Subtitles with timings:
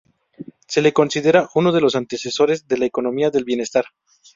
[0.67, 3.85] Se lo considera uno de los antecesores de la economía del bienestar